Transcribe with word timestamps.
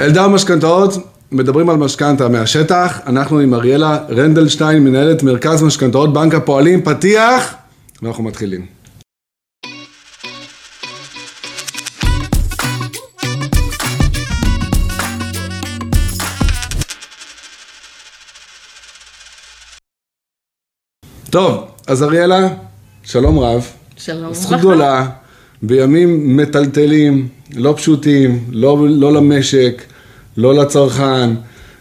אלדר 0.00 0.28
משכנתאות, 0.28 0.92
מדברים 1.32 1.70
על 1.70 1.76
משכנתה 1.76 2.28
מהשטח, 2.28 3.00
אנחנו 3.06 3.38
עם 3.38 3.54
אריאלה 3.54 3.98
רנדלשטיין, 4.08 4.84
מנהלת 4.84 5.22
מרכז 5.22 5.62
משכנתאות 5.62 6.12
בנק 6.12 6.34
הפועלים, 6.34 6.82
פתיח, 6.82 7.54
ואנחנו 8.02 8.24
מתחילים. 8.24 8.66
טוב, 21.30 21.68
אז 21.86 22.02
אריאלה, 22.02 22.48
שלום 23.02 23.38
רב. 23.38 23.66
שלום 23.96 24.34
זכות 24.34 24.52
וברכה. 24.52 24.58
גדולה, 24.58 25.06
בימים 25.62 26.36
מטלטלים, 26.36 27.28
לא 27.56 27.74
פשוטים, 27.76 28.44
לא, 28.50 28.86
לא 28.88 29.12
למשק, 29.12 29.82
לא 30.36 30.54
לצרכן, 30.54 31.30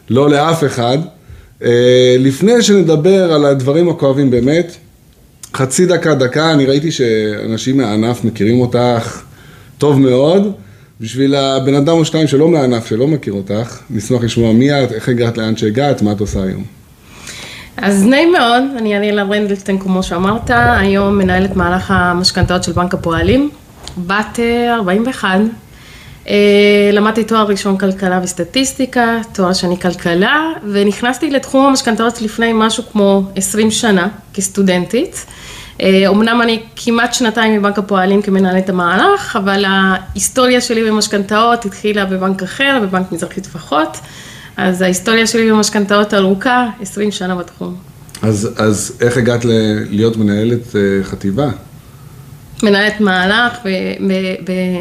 לא 0.10 0.29
לאף 0.29 0.64
אחד. 0.64 0.97
אה, 1.64 2.16
לפני 2.19 2.61
שנדבר 2.61 3.33
על 3.33 3.46
הדברים 3.46 3.89
הכואבים 3.89 4.32
באמת, 4.32 4.75
חצי 5.56 5.86
דקה, 5.86 6.16
דקה, 6.16 6.52
אני 6.52 6.66
ראיתי 6.66 6.92
שאנשים 6.92 7.78
מהענף 7.78 8.24
מכירים 8.24 8.60
אותך 8.60 9.21
טוב 9.78 10.00
מאוד. 10.00 10.54
בשביל 11.02 11.36
הבן 11.36 11.75
אדם 11.75 11.94
או 11.94 12.05
שתיים 12.05 12.28
שלא 12.28 12.50
מהענף, 12.50 12.86
שלא 12.86 13.07
מכיר 13.07 13.33
אותך, 13.33 13.80
נשמח 13.89 14.24
לשמוע 14.24 14.54
מי 14.54 14.83
את, 14.83 14.92
איך 14.92 15.10
הגעת 15.10 15.38
לאן 15.38 15.57
שהגעת, 15.57 16.02
מה 16.02 16.11
את 16.11 16.19
עושה 16.19 16.44
היום. 16.44 16.64
אז 17.78 18.05
נעים 18.05 18.32
מאוד, 18.32 18.64
אני 18.78 18.97
אריאלה 18.97 19.24
רנדלשטיין, 19.24 19.80
כמו 19.80 20.04
שאמרת, 20.04 20.52
היום 20.54 21.18
מנהלת 21.18 21.55
מהלך 21.55 21.92
המשכנתאות 21.92 22.64
של 22.64 22.71
בנק 22.71 22.94
הפועלים, 22.94 23.50
בת 23.98 24.39
אה, 24.39 24.75
41, 24.75 25.39
אה, 26.28 26.36
למדתי 26.94 27.24
תואר 27.24 27.48
ראשון 27.48 27.78
כלכלה 27.78 28.20
וסטטיסטיקה, 28.24 29.18
תואר 29.34 29.54
שני 29.54 29.80
כלכלה, 29.80 30.52
ונכנסתי 30.71 31.32
לתחום 31.32 31.66
המשכנתאות 31.66 32.22
לפני 32.22 32.52
משהו 32.53 32.83
כמו 32.92 33.23
20 33.36 33.72
שנה 33.72 34.08
כסטודנטית. 34.33 35.25
אה, 35.81 36.03
אמנם 36.09 36.42
אני 36.42 36.64
כמעט 36.75 37.14
שנתיים 37.14 37.59
בבנק 37.61 37.77
הפועלים 37.77 38.22
כמנהלת 38.22 38.69
המהלך, 38.69 39.36
אבל 39.36 39.66
ההיסטוריה 39.67 40.61
שלי 40.61 40.89
במשכנתאות 40.89 41.66
התחילה 41.66 42.05
בבנק 42.05 42.44
אחר, 42.44 42.80
בבנק 42.83 43.11
מזרחי 43.11 43.42
טפחות. 43.42 43.97
אז 44.58 44.81
ההיסטוריה 44.81 45.27
שלי 45.27 45.52
במשכנתאות 45.52 46.14
ארוכה, 46.14 46.67
20 46.81 47.11
שנה 47.11 47.36
בתחום. 47.36 47.75
אז, 48.22 48.49
אז 48.58 48.97
איך 49.02 49.17
הגעת 49.17 49.45
ל- 49.45 49.49
להיות 49.89 50.17
מנהלת 50.17 50.75
אה, 50.75 51.03
חטיבה? 51.03 51.49
מנהלת 52.66 52.99
מהלך 52.99 53.58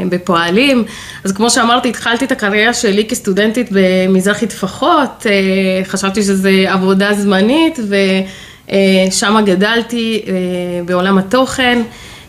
בפועלים. 0.09 0.85
אז 1.25 1.33
כמו 1.33 1.51
שאמרתי, 1.51 1.89
התחלתי 1.89 2.25
את 2.25 2.33
הקריירה 2.33 2.75
שלי 2.75 3.05
כסטודנטית 3.05 3.69
במזרחי 3.71 4.47
טפחות, 4.47 5.27
אה, 5.27 5.85
חשבתי 5.85 6.23
שזו 6.23 6.49
עבודה 6.69 7.15
זמנית 7.15 7.79
ושם 7.89 9.37
גדלתי 9.47 10.23
אה, 10.27 10.33
בעולם 10.87 11.19
התוכן. 11.19 11.83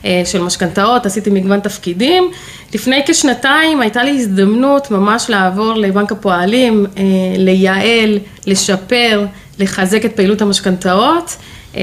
אה, 0.06 0.22
של 0.26 0.42
משכנתאות, 0.42 1.06
עשיתי 1.06 1.30
מגוון 1.30 1.60
תפקידים. 1.60 2.32
לפני 2.74 3.02
כשנתיים 3.06 3.82
הייתה 3.82 4.04
לי 4.04 4.12
הזדמנות 4.12 4.92
ממש 4.92 5.30
לעבור 5.30 5.74
לבנק 5.74 6.12
הפועלים, 6.12 6.86
אה, 6.98 7.04
לייעל, 7.38 8.20
לשפר, 8.48 9.26
לחזק 9.60 10.06
את 10.06 10.16
פעילות 10.16 10.42
המשכנתאות. 10.42 11.36
אה, 11.76 11.82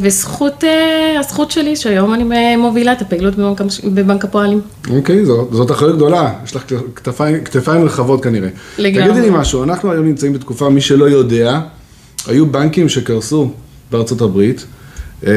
וזכות, 0.00 0.64
אה, 0.64 1.20
הזכות 1.20 1.50
שלי 1.50 1.76
שהיום 1.76 2.14
אני 2.14 2.56
מובילה 2.56 2.92
את 2.92 3.02
הפעילות 3.02 3.34
בבנק, 3.34 3.60
בבנק 3.84 4.24
הפועלים. 4.24 4.60
אוקיי, 4.90 5.24
זאת, 5.24 5.48
זאת 5.52 5.70
אחריות 5.70 5.96
גדולה, 5.96 6.32
יש 6.44 6.56
לך 6.56 6.64
כתפיים, 6.94 7.44
כתפיים 7.44 7.84
רחבות 7.84 8.22
כנראה. 8.24 8.48
לגמרי. 8.78 9.12
תגידי 9.12 9.30
לי 9.30 9.38
משהו, 9.38 9.62
אנחנו 9.62 9.92
היום 9.92 10.06
נמצאים 10.06 10.32
בתקופה, 10.32 10.68
מי 10.68 10.80
שלא 10.80 11.04
יודע, 11.04 11.60
היו 12.26 12.46
בנקים 12.46 12.88
שקרסו 12.88 13.50
בארצות 13.90 14.20
הברית, 14.20 14.64
אה, 15.26 15.32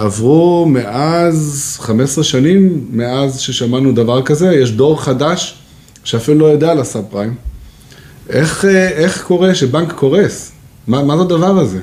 עברו 0.00 0.66
מאז 0.68 1.76
15 1.80 2.24
שנים, 2.24 2.86
מאז 2.90 3.40
ששמענו 3.40 3.92
דבר 3.92 4.22
כזה, 4.22 4.54
יש 4.54 4.72
דור 4.72 5.02
חדש 5.02 5.58
שאפילו 6.04 6.38
לא 6.38 6.46
יודע 6.46 6.70
על 6.70 6.80
הסאב 6.80 7.04
פריים. 7.10 7.34
איך, 8.28 8.64
איך 8.94 9.22
קורה 9.22 9.54
שבנק 9.54 9.92
קורס? 9.92 10.52
מה, 10.86 11.02
מה 11.02 11.16
זה 11.16 11.22
הדבר 11.22 11.58
הזה? 11.58 11.78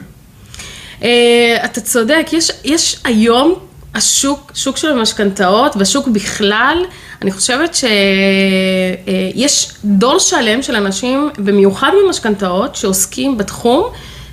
אה, 1.04 1.66
אתה 1.66 1.82
צודק, 1.82 2.28
יש, 2.32 2.52
יש 2.64 2.98
היום 3.04 3.56
השוק, 3.96 4.52
שוק 4.56 4.78
של 4.78 4.88
המשכנתאות 4.88 5.76
והשוק 5.76 6.08
בכלל, 6.08 6.78
אני 7.22 7.32
חושבת 7.32 7.76
שיש 7.76 9.72
דור 9.86 10.20
שלם 10.20 10.62
של 10.62 10.76
אנשים, 10.76 11.30
במיוחד 11.38 11.92
במשכנתאות, 12.06 12.76
שעוסקים 12.76 13.38
בתחום, 13.38 13.84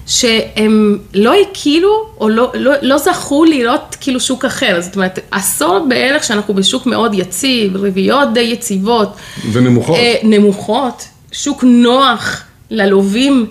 שהם 0.06 0.99
לא 1.15 1.34
הכילו 1.34 2.06
או 2.21 2.28
לא, 2.28 2.50
לא, 2.54 2.72
לא 2.83 2.98
זכו 2.98 3.44
לראות 3.44 3.97
כאילו 4.00 4.21
שוק 4.21 4.44
אחר, 4.44 4.81
זאת 4.81 4.97
אומרת 4.97 5.19
עשור 5.31 5.87
בערך 5.88 6.25
שאנחנו 6.25 6.54
בשוק 6.54 6.87
מאוד 6.87 7.15
יציב, 7.15 7.77
ריביות 7.77 8.33
די 8.34 8.41
יציבות, 8.41 9.09
ונמוכות. 9.53 9.97
אה, 9.97 10.15
נמוכות, 10.22 11.09
שוק 11.33 11.65
נוח 11.65 12.43
ללווים, 12.71 13.47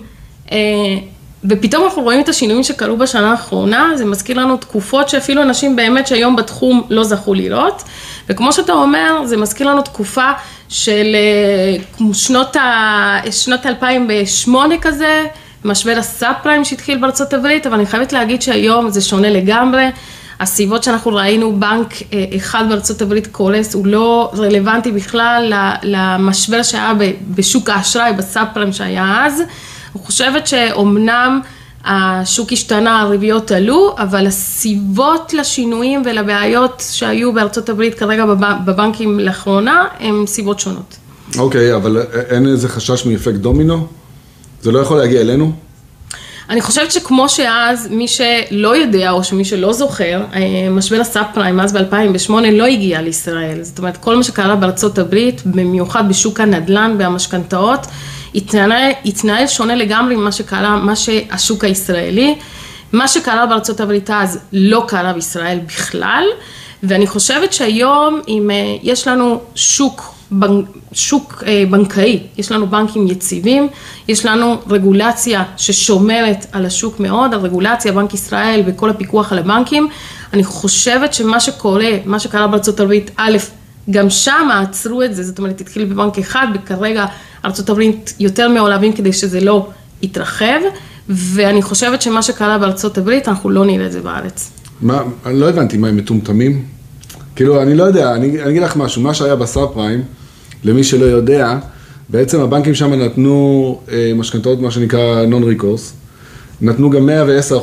אה, 0.52 0.58
ופתאום 1.44 1.84
אנחנו 1.84 2.02
רואים 2.02 2.20
את 2.20 2.28
השינויים 2.28 2.62
שקרו 2.62 2.96
בשנה 2.96 3.30
האחרונה, 3.30 3.90
זה 3.94 4.04
מזכיר 4.04 4.38
לנו 4.38 4.56
תקופות 4.56 5.08
שאפילו 5.08 5.42
אנשים 5.42 5.76
באמת 5.76 6.06
שהיום 6.06 6.36
בתחום 6.36 6.82
לא 6.90 7.04
זכו 7.04 7.34
לראות, 7.34 7.82
וכמו 8.28 8.52
שאתה 8.52 8.72
אומר, 8.72 9.20
זה 9.24 9.36
מזכיר 9.36 9.68
לנו 9.68 9.82
תקופה 9.82 10.30
של 10.68 11.06
אה, 11.14 12.06
שנות, 12.12 12.56
ה, 12.56 13.18
שנות 13.30 13.66
2008 13.66 14.74
כזה, 14.80 15.24
משבר 15.64 15.94
הסאב 15.98 16.34
פריים 16.42 16.64
שהתחיל 16.64 16.98
בארצות 16.98 17.34
הברית, 17.34 17.66
אבל 17.66 17.74
אני 17.74 17.86
חייבת 17.86 18.12
להגיד 18.12 18.42
שהיום 18.42 18.90
זה 18.90 19.00
שונה 19.00 19.30
לגמרי. 19.30 19.86
הסיבות 20.40 20.84
שאנחנו 20.84 21.14
ראינו 21.14 21.60
בנק 21.60 21.94
אה, 22.12 22.24
אחד 22.36 22.64
בארצות 22.68 23.02
הברית 23.02 23.26
קורס, 23.26 23.74
הוא 23.74 23.86
לא 23.86 24.30
רלוונטי 24.36 24.92
בכלל 24.92 25.52
למשבר 25.82 26.62
שהיה 26.62 26.92
בשוק 27.28 27.70
האשראי, 27.70 28.12
בסאב 28.12 28.46
פריים 28.54 28.72
שהיה 28.72 29.24
אז. 29.26 29.42
אני 29.96 30.04
חושבת 30.04 30.46
שאומנם 30.46 31.40
השוק 31.84 32.52
השתנה, 32.52 33.00
הריביות 33.00 33.50
עלו, 33.50 33.94
אבל 33.98 34.26
הסיבות 34.26 35.34
לשינויים 35.34 36.02
ולבעיות 36.04 36.82
שהיו 36.90 37.32
בארצות 37.32 37.68
הברית 37.68 37.94
כרגע 37.94 38.26
בב- 38.26 38.64
בבנקים 38.64 39.20
לאחרונה, 39.20 39.84
הן 40.00 40.26
סיבות 40.26 40.60
שונות. 40.60 40.96
אוקיי, 41.38 41.74
אבל 41.74 42.02
אין 42.28 42.46
איזה 42.46 42.68
חשש 42.68 43.06
מאפקט 43.06 43.34
דומינו? 43.34 43.86
זה 44.62 44.72
לא 44.72 44.78
יכול 44.78 44.98
להגיע 44.98 45.20
אלינו? 45.20 45.52
אני 46.50 46.60
חושבת 46.60 46.92
שכמו 46.92 47.28
שאז, 47.28 47.88
מי 47.90 48.08
שלא 48.08 48.76
יודע 48.76 49.10
או 49.10 49.24
שמי 49.24 49.44
שלא 49.44 49.72
זוכר, 49.72 50.22
אה, 50.34 50.40
משבר 50.70 51.00
הסאב 51.00 51.24
פריים 51.34 51.60
אז 51.60 51.72
ב-2008 51.72 52.32
לא 52.52 52.64
הגיע 52.64 53.02
לישראל. 53.02 53.62
זאת 53.62 53.78
אומרת, 53.78 53.96
כל 53.96 54.16
מה 54.16 54.22
שקרה 54.22 54.56
בארצות 54.56 54.98
הברית, 54.98 55.42
במיוחד 55.46 56.08
בשוק 56.08 56.40
הנדל"ן 56.40 56.96
והמשכנתאות, 56.98 57.86
התנהל, 59.04 59.46
שונה 59.46 59.74
לגמרי 59.74 60.16
ממה 60.16 60.32
שקרה, 60.32 60.76
מה 60.76 60.96
שהשוק 60.96 61.64
הישראלי. 61.64 62.34
מה 62.92 63.08
שקרה 63.08 63.46
בארצות 63.46 63.80
הברית 63.80 64.10
אז 64.10 64.38
לא 64.52 64.84
קרה 64.88 65.12
בישראל 65.12 65.58
בכלל, 65.66 66.24
ואני 66.82 67.06
חושבת 67.06 67.52
שהיום 67.52 68.20
אם 68.28 68.50
אה, 68.50 68.76
יש 68.82 69.08
לנו 69.08 69.40
שוק, 69.54 70.14
בנ- 70.32 70.44
שוק 70.92 71.44
אה, 71.46 71.64
בנקאי, 71.70 72.20
יש 72.38 72.52
לנו 72.52 72.66
בנקים 72.66 73.06
יציבים, 73.06 73.68
יש 74.08 74.26
לנו 74.26 74.56
רגולציה 74.70 75.44
ששומרת 75.56 76.46
על 76.52 76.66
השוק 76.66 77.00
מאוד, 77.00 77.34
על 77.34 77.40
רגולציה, 77.40 77.92
בנק 77.92 78.14
ישראל 78.14 78.62
וכל 78.66 78.90
הפיקוח 78.90 79.32
על 79.32 79.38
הבנקים, 79.38 79.88
אני 80.32 80.44
חושבת 80.44 81.14
שמה 81.14 81.40
שקורה, 81.40 81.90
מה 82.04 82.18
שקרה 82.18 82.46
בארצות 82.46 82.80
הברית, 82.80 83.10
א', 83.16 83.36
גם 83.90 84.10
שם 84.10 84.48
עצרו 84.62 85.02
את 85.02 85.14
זה, 85.14 85.22
זאת 85.22 85.38
אומרת 85.38 85.60
התחיל 85.60 85.84
בבנק 85.84 86.18
אחד, 86.18 86.46
וכרגע 86.54 87.06
הברית 87.70 88.14
יותר 88.20 88.48
מעולבים 88.48 88.92
כדי 88.92 89.12
שזה 89.12 89.40
לא 89.40 89.68
יתרחב, 90.02 90.60
ואני 91.08 91.62
חושבת 91.62 92.02
שמה 92.02 92.22
שקרה 92.22 92.58
הברית, 92.98 93.28
אנחנו 93.28 93.50
לא 93.50 93.64
נראה 93.64 93.86
את 93.86 93.92
זה 93.92 94.00
בארץ. 94.00 94.50
מה, 94.80 95.02
אני 95.26 95.40
לא 95.40 95.48
הבנתי, 95.48 95.76
מה 95.76 95.88
הם 95.88 95.96
מטומטמים? 95.96 96.64
כאילו, 97.36 97.62
אני 97.62 97.74
לא 97.74 97.84
יודע, 97.84 98.14
אני, 98.14 98.42
אני 98.42 98.50
אגיד 98.50 98.62
לך 98.62 98.76
משהו, 98.76 99.02
מה 99.02 99.14
שהיה 99.14 99.36
בסאב 99.36 99.68
פריים, 99.74 100.02
למי 100.64 100.84
שלא 100.84 101.04
יודע, 101.04 101.58
בעצם 102.08 102.40
הבנקים 102.40 102.74
שם 102.74 102.94
נתנו 102.94 103.80
אה, 103.92 104.12
משכנתאות, 104.16 104.60
מה 104.60 104.70
שנקרא 104.70 105.26
נון 105.26 105.42
ריקורס, 105.42 105.92
נתנו 106.60 106.90
גם 106.90 107.08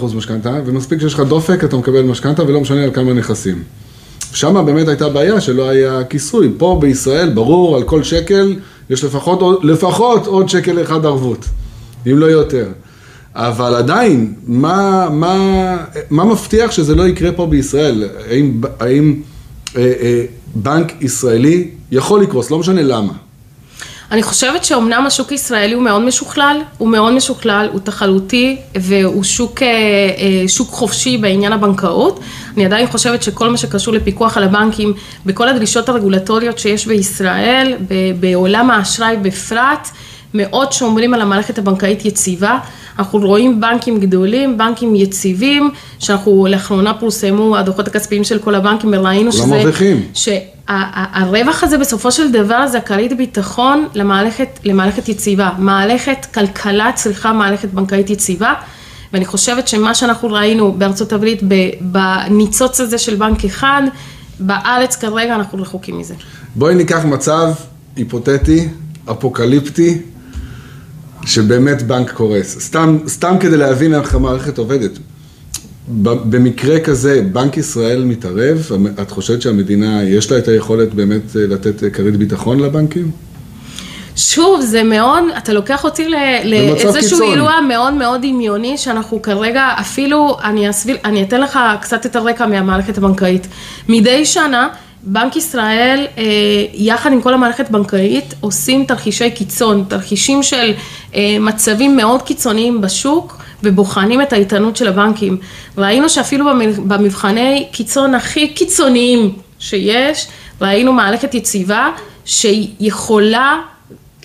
110% 0.02 0.16
משכנתה, 0.16 0.60
ומספיק 0.66 1.00
שיש 1.00 1.14
לך 1.14 1.20
דופק, 1.20 1.64
אתה 1.64 1.78
מקבל 1.78 2.02
משכנתה, 2.02 2.44
ולא 2.44 2.62
משנה 2.62 2.84
על 2.84 2.92
כמה 2.94 3.14
נכסים. 3.14 3.64
שם 4.34 4.66
באמת 4.66 4.88
הייתה 4.88 5.10
בעיה 5.10 5.42
שלא 5.42 5.70
היה 5.70 6.04
כיסוי. 6.04 6.52
פה 6.58 6.78
בישראל, 6.82 7.30
ברור, 7.30 7.76
על 7.76 7.84
כל 7.84 8.04
שקל 8.04 8.56
יש 8.90 9.04
לפחות, 9.04 9.64
לפחות 9.64 10.28
עוד 10.28 10.50
שקל 10.50 10.82
אחד 10.82 11.06
ערבות, 11.06 11.46
אם 12.08 12.20
לא 12.20 12.26
יותר. 12.26 12.68
אבל 13.36 13.76
עדיין, 13.76 14.34
מה, 14.48 15.08
מה, 15.12 15.78
מה 16.10 16.26
מבטיח 16.26 16.72
שזה 16.72 16.96
לא 16.96 17.08
יקרה 17.08 17.32
פה 17.32 17.46
בישראל? 17.46 18.04
האם, 18.30 18.62
האם 18.80 19.22
אה, 19.78 19.94
אה, 20.02 20.26
בנק 20.56 20.94
ישראלי 21.02 21.70
יכול 21.92 22.22
לקרוס, 22.22 22.52
לא 22.52 22.60
משנה 22.60 22.82
למה. 22.82 23.14
אני 24.14 24.24
חושבת 24.24 24.66
שאומנם 24.66 25.04
השוק 25.06 25.32
הישראלי 25.32 25.74
הוא 25.74 25.84
מאוד 25.84 26.02
משוכלל, 26.02 26.62
הוא 26.78 26.90
מאוד 26.90 27.14
משוכלל, 27.14 27.70
הוא 27.72 27.80
תחרותי 27.80 28.58
והוא 28.76 29.24
שוק, 29.24 29.62
אה, 29.62 29.68
אה, 29.68 30.48
שוק 30.48 30.70
חופשי 30.70 31.18
בעניין 31.18 31.54
הבנקאות. 31.54 32.20
אני 32.56 32.66
עדיין 32.66 32.88
חושבת 32.88 33.24
שכל 33.24 33.50
מה 33.50 33.58
שקשור 33.58 33.94
לפיקוח 33.94 34.38
על 34.38 34.44
הבנקים, 34.44 34.94
בכל 35.26 35.50
הדרישות 35.50 35.90
הרגולטוריות 35.90 36.60
שיש 36.60 36.88
בישראל, 36.88 37.76
בעולם 38.20 38.72
האשראי 38.72 39.18
בפרט, 39.22 39.88
מאוד 40.34 40.72
שומרים 40.72 41.14
על 41.14 41.22
המערכת 41.22 41.58
הבנקאית 41.58 42.06
יציבה. 42.06 42.60
אנחנו 43.00 43.20
רואים 43.20 43.62
בנקים 43.62 44.00
גדולים, 44.00 44.58
בנקים 44.58 44.96
יציבים, 44.96 45.72
שאנחנו 46.00 46.48
לאחרונה 46.50 46.94
פורסמו 46.94 47.58
הדוחות 47.58 47.88
הכספיים 47.88 48.24
של 48.24 48.40
כל 48.40 48.56
הבנקים 48.56 48.90
וראינו 48.94 49.32
שזה... 49.32 49.44
כולם 49.44 49.58
מרוויחים. 49.58 50.02
שהרווח 50.14 51.64
הזה 51.64 51.78
בסופו 51.78 52.12
של 52.12 52.32
דבר 52.32 52.68
זה 52.68 52.78
הכרית 52.78 53.18
ביטחון 53.18 53.88
למערכת, 53.96 54.60
למערכת 54.64 55.10
יציבה. 55.10 55.52
מערכת 55.58 56.26
כלכלה 56.34 56.92
צריכה 56.96 57.34
מערכת 57.34 57.70
בנקאית 57.70 58.10
יציבה. 58.10 58.54
ואני 59.14 59.26
חושבת 59.26 59.68
שמה 59.68 59.96
שאנחנו 59.96 60.32
ראינו 60.32 60.72
בארצות 60.72 61.14
הברית 61.14 61.42
בניצוץ 61.82 62.82
הזה 62.82 62.98
של 62.98 63.16
בנק 63.16 63.46
אחד, 63.46 63.82
בארץ 64.40 64.96
כרגע 64.96 65.36
אנחנו 65.36 65.62
רחוקים 65.62 66.00
מזה. 66.00 66.14
בואי 66.56 66.76
ניקח 66.76 67.06
מצב 67.06 67.54
היפותטי, 67.96 68.68
אפוקליפטי, 69.12 70.02
שבאמת 71.26 71.82
בנק 71.82 72.12
קורס. 72.12 72.60
סתם, 72.60 72.98
סתם 73.08 73.36
כדי 73.40 73.58
להבין 73.58 73.94
איך 73.94 74.16
המערכת 74.16 74.58
עובדת. 74.58 74.92
במקרה 76.04 76.80
כזה, 76.80 77.22
בנק 77.32 77.58
ישראל 77.58 78.04
מתערב? 78.04 78.70
את 79.02 79.12
חושבת 79.12 79.42
שהמדינה, 79.42 80.04
יש 80.04 80.32
לה 80.32 80.38
את 80.38 80.48
היכולת 80.48 80.94
באמת 80.94 81.36
אה, 81.36 81.48
לתת 81.48 81.94
כרית 81.94 82.16
ביטחון 82.16 82.60
לבנקים? 82.60 83.12
שוב, 84.16 84.62
זה 84.62 84.84
מאוד, 84.84 85.24
אתה 85.38 85.54
לוקח 85.54 85.84
אותי 85.84 86.10
לאיזשהו 86.44 87.32
אירוע 87.32 87.62
מאוד 87.68 87.94
מאוד 87.94 88.22
דמיוני, 88.22 88.78
שאנחנו 88.78 89.22
כרגע, 89.22 89.68
אפילו, 89.80 90.38
אני, 90.44 90.70
אסביל, 90.70 90.98
אני 91.06 91.24
אתן 91.24 91.42
לך 91.42 91.60
קצת 91.82 92.06
את 92.06 92.16
הרקע 92.16 92.46
מהמערכת 92.48 92.98
הבנקאית. 92.98 93.48
מדי 93.90 94.26
שנה, 94.26 94.68
בנק 95.06 95.36
ישראל, 95.36 96.08
אה, 96.18 96.24
יחד 96.74 97.12
עם 97.12 97.22
כל 97.22 97.34
המערכת 97.34 97.70
הבנקאית, 97.70 98.34
עושים 98.40 98.86
תרחישי 98.86 99.32
קיצון, 99.32 99.86
תרחישים 99.88 100.44
של 100.44 100.74
אה, 101.16 101.38
מצבים 101.40 101.98
מאוד 101.98 102.22
קיצוניים 102.22 102.82
בשוק, 102.82 103.38
ובוחנים 103.64 104.22
את 104.22 104.34
האיתנות 104.34 104.76
של 104.76 104.88
הבנקים. 104.88 105.38
ראינו 105.78 106.10
שאפילו 106.10 106.46
במבחני 106.88 107.68
קיצון 107.72 108.16
הכי 108.16 108.48
קיצוניים 108.48 109.34
שיש, 109.60 110.28
ראינו 110.62 110.94
מערכת 110.94 111.34
יציבה 111.34 111.90
שיכולה 112.26 113.62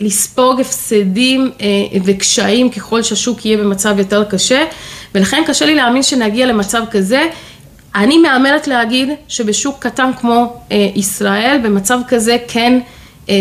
לספוג 0.01 0.61
הפסדים 0.61 1.51
אה, 1.61 1.67
וקשיים 2.05 2.71
ככל 2.71 3.03
שהשוק 3.03 3.47
יהיה 3.47 3.59
במצב 3.59 3.99
יותר 3.99 4.25
קשה, 4.25 4.65
ולכן 5.15 5.43
קשה 5.47 5.67
לי 5.67 5.75
להאמין 5.75 6.03
שנגיע 6.03 6.47
למצב 6.47 6.83
כזה. 6.91 7.27
אני 7.95 8.19
מהמרת 8.19 8.67
להגיד 8.67 9.09
שבשוק 9.29 9.77
קטן 9.79 10.11
כמו 10.21 10.63
אה, 10.73 10.91
ישראל, 10.95 11.61
במצב 11.65 11.99
כזה 12.09 12.37
כן 12.49 12.81
אה, 13.29 13.35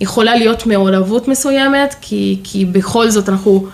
יכולה 0.00 0.36
להיות 0.36 0.66
מעורבות 0.66 1.28
מסוימת, 1.28 1.94
כי, 2.00 2.40
כי 2.44 2.64
בכל 2.64 3.10
זאת 3.10 3.28
אנחנו, 3.28 3.66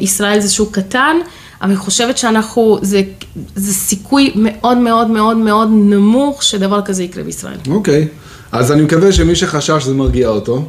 ישראל 0.00 0.40
זה 0.40 0.50
שוק 0.50 0.74
קטן, 0.74 1.16
אני 1.62 1.76
חושבת 1.76 2.18
שאנחנו, 2.18 2.78
זה, 2.82 3.02
זה 3.56 3.72
סיכוי 3.72 4.32
מאוד 4.36 4.78
מאוד 4.78 5.10
מאוד 5.10 5.36
מאוד 5.36 5.68
נמוך 5.72 6.42
שדבר 6.42 6.82
כזה 6.82 7.04
יקרה 7.04 7.24
בישראל. 7.24 7.56
אוקיי. 7.68 8.08
אז 8.52 8.72
אני 8.72 8.82
מקווה 8.82 9.12
שמי 9.12 9.36
שחשש 9.36 9.84
זה 9.84 9.94
מרגיע 9.94 10.28
אותו. 10.28 10.68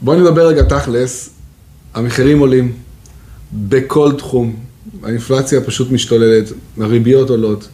בואי 0.00 0.20
נדבר 0.20 0.46
רגע 0.46 0.62
תכלס, 0.62 1.30
המחירים 1.94 2.38
עולים 2.38 2.72
בכל 3.52 4.12
תחום, 4.18 4.56
האינפלציה 5.02 5.60
פשוט 5.60 5.90
משתוללת, 5.90 6.52
הריביות 6.80 7.30
עולות. 7.30 7.68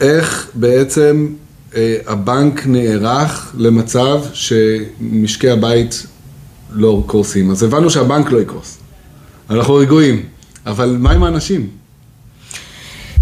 איך 0.00 0.50
בעצם 0.54 1.28
אה, 1.76 1.96
הבנק 2.06 2.66
נערך 2.66 3.52
למצב 3.58 4.20
שמשקי 4.32 5.50
הבית 5.50 6.06
לא 6.72 7.02
קורסים? 7.06 7.50
אז 7.50 7.62
הבנו 7.62 7.90
שהבנק 7.90 8.30
לא 8.32 8.38
יקרוס, 8.38 8.78
אנחנו 9.50 9.74
רגועים, 9.74 10.22
אבל 10.66 10.96
מה 10.98 11.12
עם 11.12 11.24
האנשים? 11.24 11.68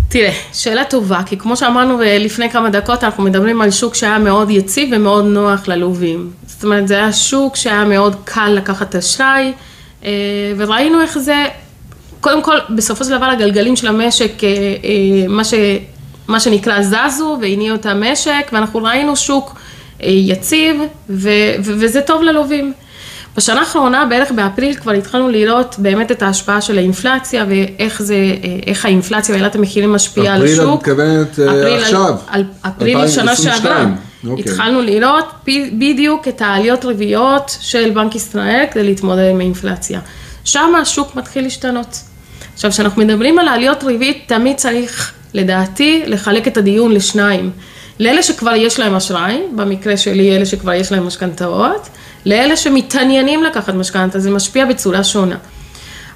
תראה, 0.08 0.32
שאלה 0.52 0.84
טובה, 0.84 1.20
כי 1.26 1.38
כמו 1.38 1.56
שאמרנו 1.56 2.00
לפני 2.20 2.50
כמה 2.50 2.70
דקות, 2.70 3.04
אנחנו 3.04 3.22
מדברים 3.22 3.60
על 3.60 3.70
שוק 3.70 3.94
שהיה 3.94 4.18
מאוד 4.18 4.50
יציב 4.50 4.88
ומאוד 4.92 5.24
נוח 5.24 5.68
ללווים. 5.68 6.30
זאת 6.46 6.64
אומרת, 6.64 6.88
זה 6.88 6.94
היה 6.94 7.12
שוק 7.12 7.56
שהיה 7.56 7.84
מאוד 7.84 8.16
קל 8.24 8.48
לקחת 8.48 8.94
אשראי, 8.96 9.52
אה, 10.04 10.10
וראינו 10.56 11.00
איך 11.00 11.18
זה, 11.18 11.44
קודם 12.20 12.42
כל, 12.42 12.56
בסופו 12.76 13.04
של 13.04 13.10
דבר 13.10 13.26
הגלגלים 13.26 13.76
של 13.76 13.86
המשק, 13.86 14.44
אה, 14.44 14.48
אה, 14.48 15.28
מה, 15.28 15.44
ש, 15.44 15.54
מה 16.28 16.40
שנקרא 16.40 16.82
זזו 16.82 17.38
והניעו 17.40 17.74
את 17.74 17.86
המשק, 17.86 18.50
ואנחנו 18.52 18.82
ראינו 18.82 19.16
שוק 19.16 19.60
יציב, 20.00 20.76
ו, 21.10 21.28
ו, 21.64 21.72
וזה 21.78 22.00
טוב 22.00 22.22
ללווים. 22.22 22.72
בשנה 23.36 23.60
האחרונה, 23.60 24.04
בערך 24.04 24.30
באפריל, 24.30 24.74
כבר 24.74 24.92
התחלנו 24.92 25.28
לראות 25.28 25.74
באמת 25.78 26.10
את 26.10 26.22
ההשפעה 26.22 26.60
של 26.60 26.78
האינפלציה 26.78 27.44
ואיך 27.48 28.02
זה, 28.02 28.16
איך 28.66 28.84
האינפלציה 28.84 29.34
ועלת 29.34 29.54
המחירים 29.54 29.92
משפיעה 29.92 30.34
על 30.34 30.44
השוק. 30.44 30.88
אפריל 30.88 31.00
את 31.12 31.28
מתכוונת 31.28 31.38
עכשיו, 31.82 32.16
על, 32.26 32.44
אפריל 32.62 33.08
שנה 33.08 33.36
שעברה. 33.36 33.84
Okay. 33.84 34.28
אוקיי. 34.28 34.44
התחלנו 34.44 34.82
לראות 34.82 35.24
בדיוק 35.72 36.28
את 36.28 36.42
העליות 36.42 36.84
ריביות 36.84 37.56
של 37.60 37.90
בנק 37.90 38.14
ישראל 38.14 38.64
כדי 38.70 38.84
להתמודד 38.84 39.30
עם 39.30 39.40
האינפלציה. 39.40 40.00
שם 40.44 40.74
השוק 40.82 41.16
מתחיל 41.16 41.44
להשתנות. 41.44 42.00
עכשיו, 42.54 42.70
כשאנחנו 42.70 43.02
מדברים 43.02 43.38
על 43.38 43.48
העליות 43.48 43.84
ריבית, 43.84 44.24
תמיד 44.26 44.56
צריך, 44.56 45.12
לדעתי, 45.34 46.02
לחלק 46.06 46.48
את 46.48 46.56
הדיון 46.56 46.92
לשניים. 46.92 47.50
לאלה 48.00 48.22
שכבר 48.22 48.54
יש 48.54 48.80
להם 48.80 48.94
אשראי, 48.94 49.40
במקרה 49.56 49.96
שלי 49.96 50.36
אלה 50.36 50.46
שכבר 50.46 50.72
יש 50.72 50.92
להם 50.92 51.06
משכנתאות, 51.06 51.88
לאלה 52.26 52.56
שמתעניינים 52.56 53.42
לקחת 53.42 53.74
משכנתה, 53.74 54.18
זה 54.18 54.30
משפיע 54.30 54.66
בצורה 54.66 55.04
שונה. 55.04 55.36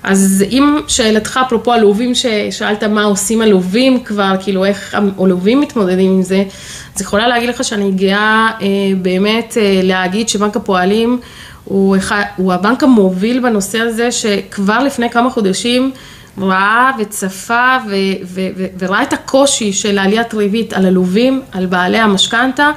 אז 0.03 0.45
אם 0.51 0.79
שאלתך, 0.89 1.41
אפרופו 1.47 1.73
הלווים, 1.73 2.15
ששאלת 2.15 2.85
מה 2.85 3.05
עושים 3.05 3.41
הלווים 3.41 4.05
כבר, 4.05 4.35
כאילו 4.41 4.65
איך 4.65 4.97
הלווים 5.19 5.61
מתמודדים 5.61 6.11
עם 6.11 6.23
זה, 6.23 6.45
אז 6.97 7.01
יכולה 7.01 7.29
להגיד 7.29 7.49
לך 7.49 7.65
שאני 7.65 7.91
גאה 7.91 8.51
אה, 8.61 8.67
באמת 9.03 9.57
אה, 9.61 9.81
להגיד 9.83 10.29
שבנק 10.29 10.57
הפועלים 10.57 11.21
הוא, 11.65 11.97
אחד, 11.97 12.23
הוא 12.37 12.53
הבנק 12.53 12.83
המוביל 12.83 13.41
בנושא 13.41 13.79
הזה, 13.79 14.13
שכבר 14.13 14.79
לפני 14.79 15.11
כמה 15.11 15.31
חודשים 15.31 15.93
ראה 16.39 16.91
וצפה 16.99 17.77
ו, 17.89 17.95
ו, 18.25 18.41
ו, 18.57 18.67
וראה 18.79 19.03
את 19.03 19.13
הקושי 19.13 19.73
של 19.73 19.99
עליית 19.99 20.35
ריבית 20.35 20.73
על 20.73 20.87
הלווים, 20.87 21.43
על 21.53 21.67
בעלי 21.67 21.99
המשכנתה, 21.99 22.71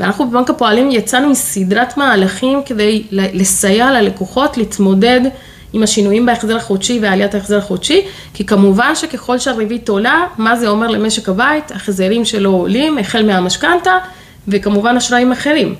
ואנחנו 0.00 0.30
בבנק 0.30 0.50
הפועלים 0.50 0.90
יצאנו 0.90 1.26
עם 1.26 1.34
סדרת 1.34 1.96
מהלכים 1.96 2.62
כדי 2.66 3.02
לסייע 3.10 3.90
ללקוחות 3.90 4.56
להתמודד 4.56 5.20
עם 5.72 5.82
השינויים 5.82 6.26
בהחזר 6.26 6.56
החודשי 6.56 6.98
ועליית 7.02 7.34
ההחזר 7.34 7.58
החודשי, 7.58 8.02
כי 8.34 8.46
כמובן 8.46 8.94
שככל 8.94 9.38
שהריבית 9.38 9.88
עולה, 9.88 10.24
מה 10.38 10.56
זה 10.56 10.68
אומר 10.68 10.86
למשק 10.86 11.28
הבית? 11.28 11.70
החזרים 11.70 12.24
שלו 12.24 12.50
עולים, 12.50 12.98
החל 12.98 13.26
מהמשכנתה, 13.26 13.98
וכמובן 14.48 14.96
אשראים 14.96 15.32
אחרים. 15.32 15.74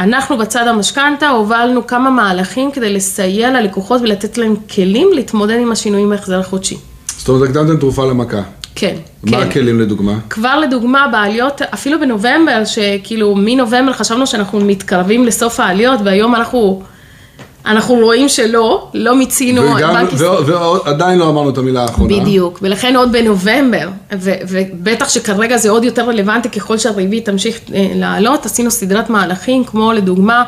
אנחנו 0.00 0.38
בצד 0.38 0.66
המשכנתה 0.66 1.28
הובלנו 1.28 1.86
כמה 1.86 2.10
מהלכים 2.10 2.70
כדי 2.70 2.92
לסייע 2.92 3.50
ללקוחות 3.50 4.02
ולתת 4.02 4.38
להם 4.38 4.54
כלים 4.74 5.08
להתמודד 5.12 5.58
עם 5.60 5.72
השינויים 5.72 6.10
בהחזר 6.10 6.40
החודשי. 6.40 6.76
זאת 7.18 7.28
אומרת, 7.28 7.48
הקדמתם 7.48 7.76
תרופה 7.76 8.04
למכה. 8.06 8.42
כן, 8.74 8.96
מה 9.22 9.30
כן. 9.30 9.36
מה 9.36 9.42
הכלים 9.42 9.80
לדוגמה? 9.80 10.18
כבר 10.30 10.58
לדוגמה 10.58 11.08
בעליות, 11.12 11.62
אפילו 11.62 12.00
בנובמבר, 12.00 12.64
שכאילו 12.64 13.34
מנובמבר 13.34 13.92
חשבנו 13.92 14.26
שאנחנו 14.26 14.60
מתקרבים 14.60 15.24
לסוף 15.24 15.60
העליות, 15.60 16.00
והיום 16.04 16.34
אנחנו... 16.34 16.82
אנחנו 17.66 17.94
רואים 17.94 18.28
שלא, 18.28 18.88
לא 18.94 19.16
מיצינו 19.16 19.78
את 19.78 19.82
בנק 19.82 20.12
ישראל. 20.12 20.44
ועדיין 20.84 21.18
לא 21.18 21.28
אמרנו 21.28 21.50
את 21.50 21.58
המילה 21.58 21.82
האחרונה. 21.82 22.20
בדיוק, 22.20 22.58
ולכן 22.62 22.96
עוד 22.96 23.12
בנובמבר, 23.12 23.88
ו, 24.18 24.32
ובטח 24.48 25.08
שכרגע 25.08 25.56
זה 25.56 25.70
עוד 25.70 25.84
יותר 25.84 26.08
רלוונטי 26.08 26.50
ככל 26.50 26.78
שהריבית 26.78 27.24
תמשיך 27.24 27.60
אה, 27.74 27.92
לעלות, 27.94 28.46
עשינו 28.46 28.70
סדרת 28.70 29.10
מהלכים, 29.10 29.64
כמו 29.64 29.92
לדוגמה, 29.92 30.44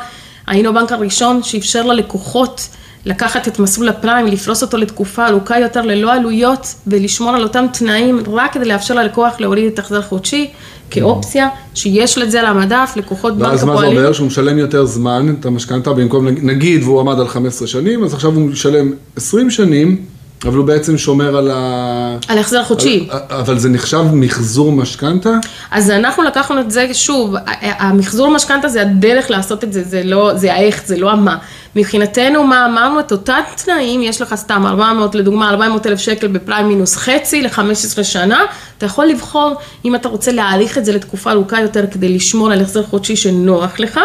היינו 0.47 0.69
הבנק 0.69 0.91
הראשון 0.91 1.43
שאפשר 1.43 1.85
ללקוחות 1.85 2.67
לקחת 3.05 3.47
את 3.47 3.59
מסלול 3.59 3.89
הפריים, 3.89 4.27
לפרוס 4.27 4.61
אותו 4.61 4.77
לתקופה 4.77 5.27
ארוכה 5.27 5.59
יותר 5.59 5.81
ללא 5.81 6.13
עלויות 6.13 6.75
ולשמור 6.87 7.29
על 7.29 7.43
אותם 7.43 7.65
תנאים 7.73 8.19
רק 8.27 8.53
כדי 8.53 8.65
לאפשר 8.65 8.93
ללקוח 8.93 9.39
להוריד 9.39 9.73
את 9.73 9.79
החזר 9.79 10.01
חודשי 10.01 10.51
כאופציה 10.91 11.49
שיש 11.73 12.17
לזה 12.17 12.39
על 12.39 12.45
המדף, 12.45 12.93
לקוחות 12.95 13.37
בנק 13.37 13.53
הפועלים. 13.53 13.69
ואז 13.69 13.83
מה 13.85 13.91
זה 13.91 13.99
אומר? 13.99 14.13
שהוא 14.13 14.27
משלם 14.27 14.57
יותר 14.57 14.85
זמן 14.85 15.35
את 15.39 15.45
המשכנתה 15.45 15.93
במקום, 15.93 16.27
נגיד 16.27 16.83
והוא 16.83 16.99
עמד 16.99 17.19
על 17.19 17.27
15 17.27 17.67
שנים, 17.67 18.03
אז 18.03 18.13
עכשיו 18.13 18.35
הוא 18.35 18.49
משלם 18.49 18.93
20 19.15 19.49
שנים. 19.49 19.97
אבל 20.45 20.57
הוא 20.57 20.65
בעצם 20.65 20.97
שומר 20.97 21.37
על 21.37 21.51
ה... 21.53 22.17
על 22.27 22.37
החזר 22.37 22.63
חודשי. 22.63 23.07
אבל 23.29 23.59
זה 23.59 23.69
נחשב 23.69 24.03
מחזור 24.13 24.71
משכנתה? 24.71 25.29
אז 25.71 25.89
אנחנו 25.91 26.23
לקחנו 26.23 26.59
את 26.59 26.71
זה, 26.71 26.93
שוב, 26.93 27.35
המחזור 27.61 28.31
משכנתה 28.31 28.69
זה 28.69 28.81
הדרך 28.81 29.31
לעשות 29.31 29.63
את 29.63 29.73
זה, 29.73 29.83
זה 29.83 30.03
לא, 30.03 30.31
זה 30.35 30.53
האיך, 30.53 30.81
זה 30.85 30.97
לא 30.97 31.11
המה. 31.11 31.37
מבחינתנו, 31.75 32.43
מה 32.43 32.65
אמרנו? 32.65 32.99
את 32.99 33.11
אותם 33.11 33.39
תנאים, 33.65 34.01
יש 34.01 34.21
לך 34.21 34.35
סתם 34.35 34.65
400, 34.65 35.15
לדוגמה, 35.15 35.49
400 35.49 35.87
אלף 35.87 35.99
שקל 35.99 36.27
בפריים 36.27 36.67
מינוס 36.67 36.95
חצי 36.95 37.41
ל-15 37.41 38.03
שנה, 38.03 38.39
אתה 38.77 38.85
יכול 38.85 39.05
לבחור 39.05 39.55
אם 39.85 39.95
אתה 39.95 40.09
רוצה 40.09 40.31
להאריך 40.31 40.77
את 40.77 40.85
זה 40.85 40.93
לתקופה 40.93 41.31
ארוכה 41.31 41.61
יותר 41.61 41.85
כדי 41.91 42.15
לשמור 42.15 42.51
על 42.51 42.61
החזר 42.61 42.83
חודשי 42.83 43.15
שנוח 43.15 43.79
לך. 43.79 43.99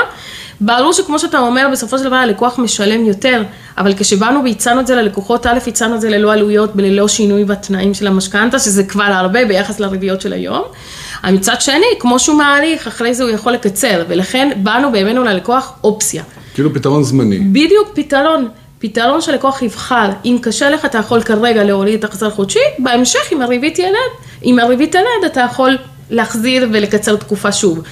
ברור 0.61 0.93
שכמו 0.93 1.19
שאתה 1.19 1.39
אומר, 1.39 1.69
בסופו 1.73 1.99
של 1.99 2.05
דבר 2.05 2.17
הלקוח 2.17 2.59
משלם 2.59 3.05
יותר, 3.05 3.43
אבל 3.79 3.95
כשבאנו 3.97 4.45
והצענו 4.45 4.81
את 4.81 4.87
זה 4.87 4.95
ללקוחות, 4.97 5.47
א', 5.47 5.59
הצענו 5.67 5.95
את 5.95 6.01
זה 6.01 6.11
ללא 6.11 6.33
עלויות 6.33 6.71
וללא 6.75 7.09
שינוי 7.09 7.45
בתנאים 7.45 7.95
של 7.95 8.07
המשכנתה, 8.07 8.59
שזה 8.59 8.85
כבר 8.85 9.05
הרבה 9.05 9.45
ביחס 9.45 9.81
לריביות 9.81 10.21
של 10.21 10.33
היום. 10.33 10.63
מצד 11.25 11.61
שני, 11.61 11.87
כמו 11.99 12.19
שהוא 12.19 12.39
מעריך, 12.39 12.87
אחרי 12.87 13.15
זה 13.15 13.23
הוא 13.23 13.31
יכול 13.31 13.53
לקצר, 13.53 14.05
ולכן 14.09 14.51
באנו 14.57 14.93
והבאנו 14.93 15.25
ללקוח 15.25 15.73
אופציה. 15.85 16.23
כאילו 16.55 16.75
פתרון 16.75 17.03
זמני. 17.05 17.39
בדיוק, 17.39 17.89
פתרון. 17.95 18.49
פתרון 18.79 19.21
שלקוח 19.21 19.63
יבחר, 19.63 20.11
אם 20.25 20.39
קשה 20.43 20.71
לך 20.71 20.85
אתה 20.85 20.99
יכול 20.99 21.23
כרגע 21.23 21.65
להוריד 21.65 21.95
את 21.95 22.05
החזר 22.05 22.31
חודשי, 22.31 22.59
בהמשך 22.79 23.33
אם 23.33 23.43
הריבית 23.43 23.79
ילד, 23.79 24.13
אם 24.45 24.59
הריבית 24.59 24.93
תלד 24.93 25.25
אתה 25.27 25.41
יכול 25.41 25.79
להחזיר 26.11 26.69
ולקצר 26.73 27.17
תקופה 27.17 27.53
שוב. 27.53 27.83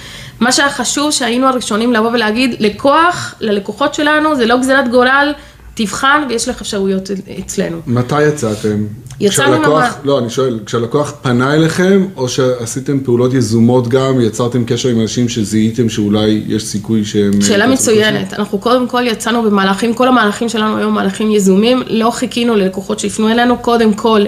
מה 0.42 0.52
שהיה 0.52 0.70
חשוב 0.70 1.10
שהיינו 1.10 1.46
הראשונים 1.46 1.92
לבוא 1.92 2.10
ולהגיד, 2.10 2.54
לקוח, 2.58 3.34
ללקוחות 3.40 3.94
שלנו, 3.94 4.36
זה 4.36 4.46
לא 4.46 4.56
גזירת 4.58 4.90
גורל, 4.90 5.32
תבחן 5.74 6.22
ויש 6.28 6.48
לך 6.48 6.60
אפשרויות 6.60 7.10
אצלנו. 7.40 7.76
מתי 7.86 8.22
יצאתם? 8.22 8.84
יצאנו 9.20 9.58
ממש- 9.58 9.92
לא, 10.04 10.18
אני 10.18 10.30
שואל, 10.30 10.58
כשהלקוח 10.66 11.12
פנה 11.22 11.54
אליכם, 11.54 12.06
או 12.16 12.28
שעשיתם 12.28 13.00
פעולות 13.00 13.34
יזומות 13.34 13.88
גם, 13.88 14.20
יצרתם 14.20 14.64
קשר 14.64 14.88
עם 14.88 15.00
אנשים 15.00 15.28
שזיהיתם 15.28 15.88
שאולי 15.88 16.42
יש 16.46 16.64
סיכוי 16.66 17.04
שהם... 17.04 17.42
שאלה 17.42 17.66
מצוינת, 17.66 18.34
אנחנו 18.34 18.58
קודם 18.58 18.88
כל 18.88 19.02
יצאנו 19.06 19.42
במהלכים, 19.42 19.94
כל 19.94 20.08
המהלכים 20.08 20.48
שלנו 20.48 20.76
היום 20.76 20.94
מהלכים 20.94 21.30
יזומים, 21.30 21.82
לא 21.86 22.10
חיכינו 22.10 22.54
ללקוחות 22.56 22.98
שיפנו 22.98 23.28
אלינו, 23.28 23.58
קודם 23.58 23.94
כל 23.94 24.20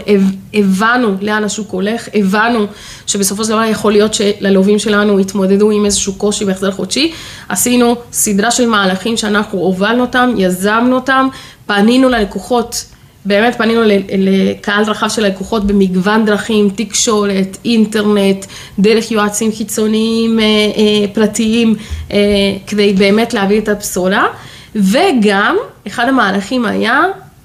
הבנו 0.54 1.16
לאן 1.20 1.44
השוק 1.44 1.70
הולך, 1.70 2.08
הבנו 2.14 2.66
שבסופו 3.06 3.44
של 3.44 3.50
דבר 3.50 3.64
יכול 3.64 3.92
להיות 3.92 4.14
שללווים 4.14 4.78
שלנו 4.78 5.20
יתמודדו 5.20 5.70
עם 5.70 5.84
איזשהו 5.84 6.14
קושי 6.14 6.44
בהחזר 6.44 6.70
חודשי, 6.70 7.12
עשינו 7.49 7.96
סדרה 8.12 8.50
של 8.50 8.66
מהלכים 8.66 9.16
שאנחנו 9.16 9.58
הובלנו 9.58 10.00
אותם, 10.00 10.34
יזמנו 10.37 10.94
אותם, 10.94 11.28
פנינו 11.66 12.08
ללקוחות 12.08 12.84
באמת 13.25 13.54
פנינו 13.58 13.80
לקהל 14.18 14.84
רחב 14.84 15.08
של 15.08 15.23
לקוחות 15.26 15.66
במגוון 15.66 16.25
דרכים, 16.25 16.70
תקשורת, 16.76 17.56
אינטרנט, 17.64 18.46
דרך 18.78 19.11
יועצים 19.11 19.52
חיצוניים 19.52 20.40
אה, 20.40 20.44
אה, 20.44 21.08
פרטיים, 21.12 21.75
אה, 22.12 22.18
כדי 22.66 22.92
באמת 22.92 23.34
להביא 23.34 23.58
את 23.58 23.68
הבשורה. 23.68 24.26
וגם, 24.75 25.56
אחד 25.87 26.08
המהלכים 26.08 26.64
היה, 26.64 27.02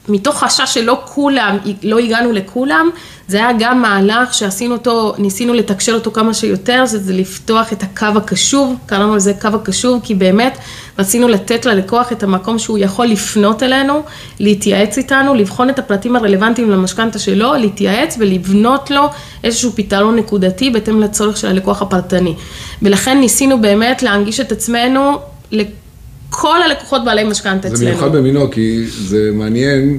מתוך 0.09 0.43
חשש 0.43 0.73
שלא 0.73 1.01
כולם, 1.05 1.57
לא 1.83 1.99
הגענו 1.99 2.31
לכולם, 2.31 2.89
זה 3.27 3.37
היה 3.37 3.49
גם 3.59 3.81
מהלך 3.81 4.33
שעשינו 4.33 4.75
אותו, 4.75 5.13
ניסינו 5.17 5.53
לתקשר 5.53 5.93
אותו 5.93 6.11
כמה 6.11 6.33
שיותר, 6.33 6.85
זה, 6.85 6.99
זה 6.99 7.13
לפתוח 7.13 7.73
את 7.73 7.83
הקו 7.83 8.05
הקשוב, 8.15 8.75
קראנו 8.85 9.15
לזה 9.15 9.33
קו 9.41 9.47
הקשוב, 9.47 9.99
כי 10.03 10.15
באמת 10.15 10.57
רצינו 10.99 11.27
לתת 11.27 11.65
ללקוח 11.65 12.11
את 12.11 12.23
המקום 12.23 12.59
שהוא 12.59 12.77
יכול 12.77 13.05
לפנות 13.05 13.63
אלינו, 13.63 14.03
להתייעץ 14.39 14.97
איתנו, 14.97 15.35
לבחון 15.35 15.69
את 15.69 15.79
הפרטים 15.79 16.15
הרלוונטיים 16.15 16.71
למשכנתה 16.71 17.19
שלו, 17.19 17.53
להתייעץ 17.53 18.15
ולבנות 18.19 18.91
לו 18.91 19.09
איזשהו 19.43 19.71
פתרון 19.75 20.15
נקודתי 20.15 20.69
בהתאם 20.69 20.99
לצורך 21.01 21.37
של 21.37 21.47
הלקוח 21.47 21.81
הפרטני. 21.81 22.35
ולכן 22.81 23.19
ניסינו 23.19 23.61
באמת 23.61 24.03
להנגיש 24.03 24.39
את 24.39 24.51
עצמנו 24.51 25.19
לכל 26.29 26.62
הלקוחות 26.62 27.05
בעלי 27.05 27.24
משכנתה 27.24 27.69
זה 27.69 27.75
אצלנו. 27.75 27.89
מיוחד 27.89 28.15
במינו, 28.15 28.51
כי 28.51 28.86
זה 28.88 29.29
מעניין, 29.33 29.98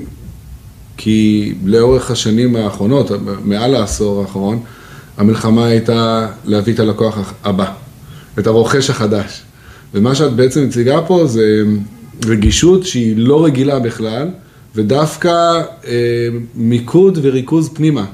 כי 0.96 1.54
לאורך 1.64 2.10
השנים 2.10 2.56
האחרונות, 2.56 3.10
מעל 3.44 3.74
העשור 3.74 4.20
האחרון, 4.20 4.60
המלחמה 5.16 5.66
הייתה 5.66 6.28
להביא 6.44 6.74
את 6.74 6.80
הלקוח 6.80 7.32
הבא, 7.44 7.72
את 8.38 8.46
הרוכש 8.46 8.90
החדש. 8.90 9.42
ומה 9.94 10.14
שאת 10.14 10.32
בעצם 10.32 10.64
מציגה 10.64 11.00
פה 11.06 11.26
זה 11.26 11.64
רגישות 12.24 12.86
שהיא 12.86 13.14
לא 13.16 13.44
רגילה 13.44 13.78
בכלל, 13.78 14.28
ודווקא 14.74 15.62
אה, 15.86 15.92
מיקוד 16.54 17.18
וריכוז 17.22 17.70
פנימה. 17.74 18.04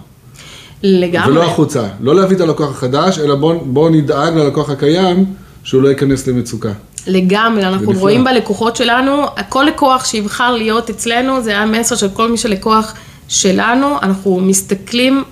לגמרי. 0.82 1.32
ולא 1.32 1.44
החוצה. 1.44 1.88
לא 2.00 2.14
להביא 2.14 2.36
את 2.36 2.40
הלקוח 2.40 2.70
החדש, 2.70 3.18
אלא 3.18 3.34
בואו 3.34 3.64
בוא 3.64 3.90
נדאג 3.90 4.36
ללקוח 4.36 4.70
הקיים, 4.70 5.24
שהוא 5.64 5.82
לא 5.82 5.88
ייכנס 5.88 6.26
למצוקה. 6.26 6.72
לגמרי, 7.06 7.64
אנחנו 7.64 7.90
נפלא. 7.92 8.00
רואים 8.00 8.24
בלקוחות 8.24 8.76
שלנו, 8.76 9.26
כל 9.48 9.62
לקוח 9.62 10.04
שיבחר 10.04 10.52
להיות 10.56 10.90
אצלנו, 10.90 11.42
זה 11.42 11.50
היה 11.50 11.66
מסר 11.66 11.96
של 11.96 12.08
כל 12.08 12.30
מי 12.30 12.36
שלקוח 12.36 12.94
שלנו, 13.28 13.96
אנחנו 14.02 14.40
מסתכלים 14.40 15.24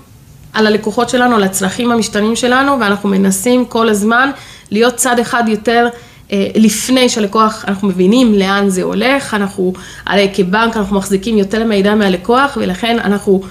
על 0.52 0.66
הלקוחות 0.66 1.08
שלנו, 1.08 1.36
על 1.36 1.42
הצרכים 1.42 1.92
המשתנים 1.92 2.36
שלנו, 2.36 2.80
ואנחנו 2.80 3.08
מנסים 3.08 3.64
כל 3.64 3.88
הזמן 3.88 4.30
להיות 4.70 4.94
צד 4.94 5.18
אחד 5.18 5.44
יותר 5.46 5.88
אה, 6.32 6.46
לפני 6.54 7.08
שהלקוח, 7.08 7.64
אנחנו 7.68 7.88
מבינים 7.88 8.34
לאן 8.34 8.68
זה 8.68 8.82
הולך, 8.82 9.34
אנחנו, 9.34 9.72
הרי 10.06 10.30
כבנק 10.34 10.76
אנחנו 10.76 10.96
מחזיקים 10.96 11.38
יותר 11.38 11.64
מידע 11.64 11.94
מהלקוח, 11.94 12.58
ולכן 12.60 12.98
אנחנו 12.98 13.42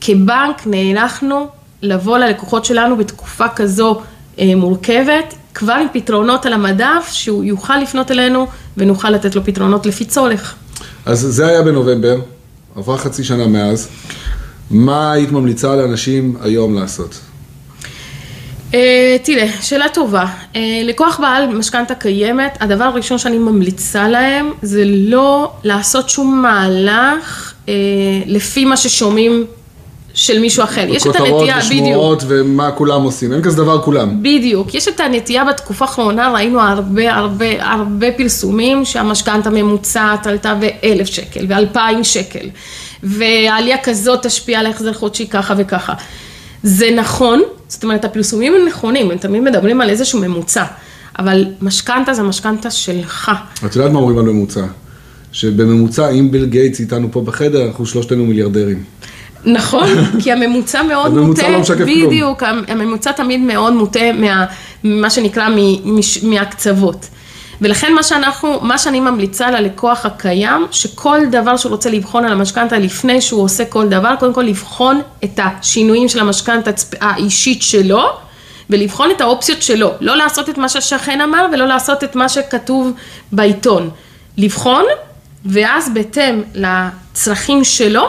כבנק 0.00 0.62
נערכנו 0.66 1.48
לבוא 1.82 2.18
ללקוחות 2.18 2.64
שלנו 2.64 2.96
בתקופה 2.96 3.48
כזו 3.48 4.00
אה, 4.38 4.52
מורכבת, 4.56 5.34
כבר 5.54 5.72
עם 5.72 5.86
פתרונות 5.92 6.46
על 6.46 6.52
המדף, 6.52 7.08
שהוא 7.12 7.44
יוכל 7.44 7.76
לפנות 7.78 8.10
אלינו 8.10 8.46
ונוכל 8.76 9.10
לתת 9.10 9.34
לו 9.34 9.44
פתרונות 9.44 9.86
לפי 9.86 10.04
צורך. 10.04 10.54
אז 11.06 11.20
זה 11.20 11.46
היה 11.46 11.62
בנובמבר, 11.62 12.20
עברה 12.76 12.98
חצי 12.98 13.24
שנה 13.24 13.46
מאז. 13.46 13.88
מה 14.70 15.12
היית 15.12 15.32
ממליצה 15.32 15.76
לאנשים 15.76 16.36
היום 16.40 16.74
לעשות? 16.74 17.20
אה, 18.74 19.16
תראה, 19.22 19.48
שאלה 19.60 19.88
טובה. 19.88 20.26
אה, 20.56 20.80
לקוח 20.84 21.20
בעל 21.20 21.46
משכנתה 21.46 21.94
קיימת, 21.94 22.58
הדבר 22.60 22.84
הראשון 22.84 23.18
שאני 23.18 23.38
ממליצה 23.38 24.08
להם 24.08 24.50
זה 24.62 24.84
לא 24.86 25.52
לעשות 25.64 26.08
שום 26.08 26.42
מהלך 26.42 27.54
אה, 27.68 27.74
לפי 28.26 28.64
מה 28.64 28.76
ששומעים 28.76 29.46
של 30.22 30.38
מישהו 30.38 30.64
אחר. 30.64 30.84
יש 30.88 31.02
את 31.02 31.06
כותרות 31.06 31.40
הנטייה, 31.40 31.58
בדיוק. 31.66 31.82
ושמועות 31.82 32.22
ומה 32.28 32.70
כולם 32.70 33.02
עושים, 33.02 33.32
אין 33.32 33.42
כזה 33.42 33.56
דבר 33.56 33.82
כולם. 33.82 34.22
בדיוק, 34.22 34.74
יש 34.74 34.88
את 34.88 35.00
הנטייה 35.00 35.44
בתקופה 35.44 35.84
האחרונה, 35.84 36.32
ראינו 36.32 36.60
הרבה 36.60 37.14
הרבה 37.14 37.46
הרבה 37.72 38.12
פרסומים 38.12 38.84
שהמשכנתה 38.84 39.50
ממוצעת 39.50 40.26
עלתה 40.26 40.54
ב-1,000 40.54 41.04
שקל 41.04 41.46
ו-2,000 41.48 42.04
שקל, 42.04 42.48
ועלייה 43.02 43.78
כזאת 43.82 44.26
תשפיע 44.26 44.60
על 44.60 44.66
החזר 44.66 44.92
חודשי 44.92 45.26
ככה 45.26 45.54
וככה. 45.56 45.94
זה 46.62 46.90
נכון, 46.96 47.42
זאת 47.68 47.84
אומרת 47.84 48.04
הפרסומים 48.04 48.54
הם 48.54 48.68
נכונים, 48.68 49.10
הם 49.10 49.18
תמיד 49.18 49.42
מדברים 49.42 49.80
על 49.80 49.90
איזשהו 49.90 50.20
ממוצע, 50.20 50.64
אבל 51.18 51.44
משכנתה 51.62 52.14
זה 52.14 52.22
משכנתה 52.22 52.70
שלך. 52.70 53.30
את 53.66 53.76
יודעת 53.76 53.92
מה 53.92 53.98
אומרים 53.98 54.18
על 54.18 54.24
ממוצע? 54.24 54.64
שבממוצע, 55.32 56.10
אם 56.10 56.30
ביל 56.30 56.44
גייטס 56.44 56.80
איתנו 56.80 57.08
פה 57.12 57.20
בחדר, 57.20 57.66
אנחנו 57.66 57.86
שלושתנו 57.86 58.26
מיליארדרים. 58.26 58.84
נכון, 59.44 59.88
כי 60.22 60.32
הממוצע 60.32 60.82
מאוד 60.82 61.06
הממוצע 61.06 61.42
מוטה, 61.42 61.52
לא 61.52 61.60
משקף 61.60 61.84
כלום. 61.84 62.06
בדיוק, 62.06 62.42
הממוצע 62.68 63.12
תמיד 63.12 63.40
מאוד 63.40 63.72
מוטה 63.72 64.12
מה, 64.12 64.44
מה 64.84 65.10
שנקרא 65.10 65.48
מ- 65.48 65.98
מש- 65.98 66.22
מהקצוות. 66.24 67.06
ולכן 67.60 67.92
מה 67.94 68.02
שאנחנו, 68.02 68.58
מה 68.62 68.78
שאני 68.78 69.00
ממליצה 69.00 69.50
ללקוח 69.50 70.06
הקיים, 70.06 70.66
שכל 70.70 71.18
דבר 71.30 71.56
שהוא 71.56 71.70
רוצה 71.70 71.90
לבחון 71.90 72.24
על 72.24 72.32
המשכנתה 72.32 72.78
לפני 72.78 73.20
שהוא 73.20 73.42
עושה 73.42 73.64
כל 73.64 73.88
דבר, 73.88 74.14
קודם 74.18 74.32
כל 74.32 74.42
לבחון 74.42 75.00
את 75.24 75.40
השינויים 75.42 76.08
של 76.08 76.18
המשכנתה 76.18 76.70
האישית 77.00 77.62
שלו, 77.62 78.02
ולבחון 78.70 79.10
את 79.10 79.20
האופציות 79.20 79.62
שלו, 79.62 79.90
לא 80.00 80.16
לעשות 80.16 80.48
את 80.48 80.58
מה 80.58 80.68
שהשכן 80.68 81.20
אמר 81.20 81.46
ולא 81.52 81.66
לעשות 81.66 82.04
את 82.04 82.16
מה 82.16 82.28
שכתוב 82.28 82.92
בעיתון. 83.32 83.90
לבחון, 84.38 84.84
ואז 85.44 85.90
בהתאם 85.94 86.42
לצרכים 86.54 87.64
שלו, 87.64 88.08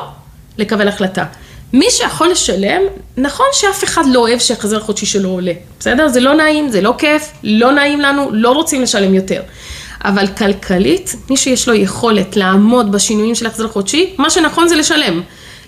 לקבל 0.58 0.88
החלטה. 0.88 1.26
מי 1.74 1.86
שיכול 1.90 2.30
לשלם, 2.32 2.82
נכון 3.18 3.46
שאף 3.52 3.84
אחד 3.84 4.04
לא 4.06 4.20
אוהב 4.20 4.40
שהחזר 4.40 4.78
החודשי 4.78 5.06
שלו 5.06 5.30
עולה, 5.30 5.52
בסדר? 5.80 6.08
זה 6.08 6.20
לא 6.20 6.34
נעים, 6.34 6.70
זה 6.70 6.82
לא 6.82 6.94
כיף, 6.98 7.32
לא 7.44 7.72
נעים 7.72 8.02
לנו, 8.02 8.30
לא 8.34 8.52
רוצים 8.52 8.82
לשלם 8.82 9.14
יותר. 9.14 9.42
אבל 10.04 10.28
כלכלית, 10.28 11.16
מי 11.30 11.38
שיש 11.38 11.68
לו 11.68 11.74
יכולת 11.74 12.36
לעמוד 12.36 12.92
בשינויים 12.92 13.36
של 13.36 13.46
החזר 13.46 13.68
חודשי, 13.68 14.14
מה 14.18 14.30
שנכון 14.30 14.68
זה 14.68 14.76
לשלם. 14.76 15.22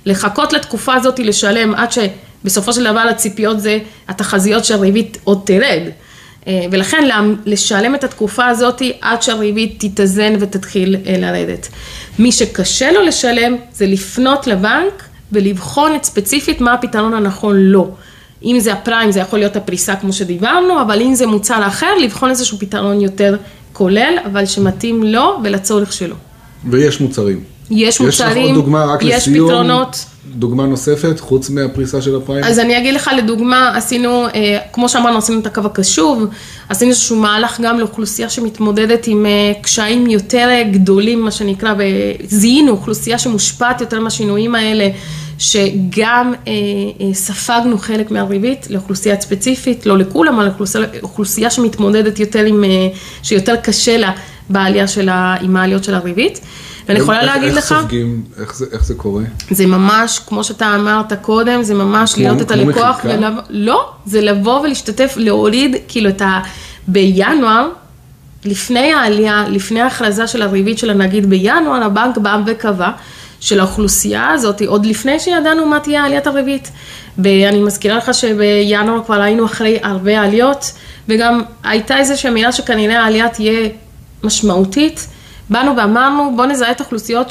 לחכות 0.06 0.54
לתקופה 0.54 0.94
הזאת 0.94 1.20
לשלם 1.20 1.76
עד 1.76 1.90
שבסופו 1.92 2.74
של 2.74 2.84
דבר 2.84 3.00
הציפיות 3.00 3.60
זה 3.60 3.80
התחזיות 4.08 4.66
שהריבית 4.66 5.18
עוד 5.24 5.42
תרד. 5.46 5.82
אה, 6.48 6.66
ולכן 6.72 7.08
לשלם 7.46 7.96
את 7.96 8.04
התקופה 8.04 8.48
הזאת 8.48 8.82
עד 9.02 9.22
שהריבית 9.22 9.76
תתאזן 9.78 10.34
ותתחיל 10.40 10.96
אה, 11.06 11.18
לרדת. 11.18 11.68
מי 12.20 12.32
שקשה 12.32 12.92
לו 12.92 13.02
לשלם 13.02 13.56
זה 13.74 13.86
לפנות 13.86 14.48
לבנק 14.48 15.04
ולבחון 15.32 15.96
את 15.96 16.04
ספציפית 16.04 16.62
מה 16.62 16.74
הפתרון 16.74 17.14
הנכון 17.14 17.58
לו. 17.58 17.92
אם 18.44 18.60
זה 18.60 18.74
הפריים 18.74 19.12
זה 19.12 19.20
יכול 19.20 19.40
להיות 19.40 19.56
הפריסה 19.56 19.96
כמו 19.96 20.14
שדיברנו, 20.14 20.82
אבל 20.82 21.02
אם 21.02 21.16
זה 21.16 21.28
מוצר 21.28 21.68
אחר, 21.68 21.96
לבחון 22.04 22.30
איזשהו 22.30 22.58
פתרון 22.60 23.02
יותר 23.02 23.38
כולל, 23.74 24.18
אבל 24.26 24.46
שמתאים 24.46 25.04
לו 25.04 25.40
ולצורך 25.44 25.94
שלו. 25.94 26.16
ויש 26.70 27.02
מוצרים. 27.02 27.55
יש 27.72 28.00
יש 28.00 28.02
לך 28.02 28.02
עוד 28.02 28.30
מוצרים, 28.30 28.56
דוגמה 28.56 28.86
רק 28.86 29.04
יש 29.04 29.28
לסיום, 29.28 29.48
פתרונות. 29.50 30.06
דוגמה 30.36 30.66
נוספת, 30.66 31.20
חוץ 31.20 31.50
מהפריסה 31.50 32.02
של 32.02 32.16
הפריים? 32.16 32.44
אז 32.44 32.60
אני 32.60 32.78
אגיד 32.78 32.94
לך, 32.94 33.12
לדוגמה, 33.18 33.78
עשינו, 33.78 34.28
אה, 34.28 34.58
כמו 34.74 34.90
שאמרנו, 34.90 35.18
עשינו 35.18 35.40
את 35.40 35.48
הקו 35.48 35.62
הקשוב, 35.66 36.26
עשינו 36.70 36.92
איזשהו 36.92 37.16
מהלך 37.16 37.62
גם 37.62 37.80
לאוכלוסייה 37.80 38.30
שמתמודדת 38.30 39.08
עם 39.08 39.26
אה, 39.26 39.54
קשיים 39.62 40.10
יותר 40.10 40.48
אה, 40.50 40.64
גדולים, 40.72 41.22
מה 41.22 41.32
שנקרא, 41.32 41.74
וזיהינו 41.78 42.72
אוכלוסייה 42.72 43.20
שמושפעת 43.20 43.82
יותר 43.82 44.00
מהשינויים 44.00 44.56
האלה, 44.56 44.90
שגם 45.38 46.34
אה, 46.48 46.54
אה, 47.02 47.14
ספגנו 47.14 47.78
חלק 47.78 48.12
מהריבית 48.12 48.68
לאוכלוסייה 48.70 49.22
ספציפית, 49.22 49.86
לא 49.86 49.98
לכולם, 49.98 50.40
אבל 50.40 50.48
אוכלוסייה, 50.48 50.86
אוכלוסייה 51.04 51.50
שמתמודדת 51.50 52.20
יותר 52.20 52.46
עם, 52.46 52.64
אה, 52.64 52.70
שיותר 53.24 53.56
קשה 53.56 53.98
לה 53.98 54.12
בעלייה 54.50 54.88
של 54.88 55.10
ה, 55.10 55.36
עם 55.42 55.58
העליות 55.58 55.84
של 55.84 55.94
הריבית. 55.94 56.40
ואני 56.88 57.00
יכולה 57.00 57.22
איך- 57.22 57.28
להגיד 57.28 57.48
איך 57.50 57.58
לך... 57.58 57.64
סופגים, 57.64 58.24
איך 58.40 58.56
זה- 58.56 58.66
איך 58.72 58.86
זה 58.86 58.94
קורה? 58.96 59.24
זה 59.52 59.66
ממש, 59.66 60.20
כמו 60.28 60.44
שאתה 60.44 60.76
אמרת 60.76 61.14
קודם, 61.22 61.64
זה 61.64 61.74
ממש 61.74 62.14
כמו- 62.14 62.24
להיות 62.24 62.42
את 62.42 62.52
כמו 62.52 62.62
הלקוח, 62.62 62.98
מחיקה? 63.00 63.10
ולבוא, 63.18 63.42
לא, 63.50 63.92
זה 64.06 64.22
לבוא 64.22 64.60
ולהשתתף, 64.60 65.14
להוריד 65.18 65.76
כאילו 65.88 66.10
את 66.10 66.22
ה... 66.22 66.40
בינואר, 66.88 67.70
לפני 68.46 68.94
העלייה, 68.94 69.46
לפני 69.50 69.82
ההכרזה 69.82 70.28
של 70.28 70.42
הריבית 70.42 70.78
של 70.80 70.90
הנגיד 70.90 71.30
בינואר, 71.30 71.84
הבנק 71.84 72.18
בא 72.18 72.38
וקבע 72.46 72.90
שלאוכלוסייה 73.40 74.30
הזאת, 74.30 74.62
עוד 74.62 74.86
לפני 74.86 75.20
שידענו 75.20 75.66
מה 75.66 75.80
תהיה 75.80 76.04
עליית 76.06 76.28
הריבית, 76.28 76.72
ואני 77.18 77.60
מזכירה 77.60 77.98
לך 77.98 78.14
שבינואר 78.14 79.04
כבר 79.06 79.22
היינו 79.22 79.46
אחרי 79.46 79.80
הרבה 79.84 80.22
עליות, 80.22 80.72
וגם 81.10 81.42
הייתה 81.64 81.98
איזושהי 81.98 82.30
מילה 82.32 82.52
שכנראה 82.52 83.00
העלייה 83.04 83.30
תהיה 83.30 83.70
משמעותית, 84.24 85.08
באנו 85.50 85.78
ואמרנו 85.78 86.34
בוא 86.36 86.46
נזהה 86.46 86.72
את 86.72 86.82
האוכלוסיות 86.82 87.28